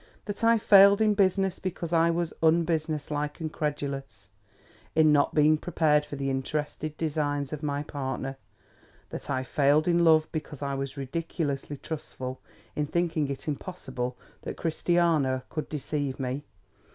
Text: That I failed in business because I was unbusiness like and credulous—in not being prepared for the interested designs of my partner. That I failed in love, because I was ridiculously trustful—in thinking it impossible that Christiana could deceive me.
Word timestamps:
That 0.25 0.43
I 0.43 0.57
failed 0.57 0.99
in 0.99 1.13
business 1.13 1.59
because 1.59 1.93
I 1.93 2.09
was 2.09 2.33
unbusiness 2.41 3.11
like 3.11 3.39
and 3.39 3.53
credulous—in 3.53 5.11
not 5.11 5.35
being 5.35 5.59
prepared 5.59 6.07
for 6.07 6.15
the 6.15 6.31
interested 6.31 6.97
designs 6.97 7.53
of 7.53 7.61
my 7.61 7.83
partner. 7.83 8.37
That 9.11 9.29
I 9.29 9.43
failed 9.43 9.87
in 9.87 10.03
love, 10.03 10.27
because 10.31 10.63
I 10.63 10.73
was 10.73 10.97
ridiculously 10.97 11.77
trustful—in 11.77 12.87
thinking 12.87 13.29
it 13.29 13.47
impossible 13.47 14.17
that 14.41 14.57
Christiana 14.57 15.43
could 15.49 15.69
deceive 15.69 16.19
me. 16.19 16.45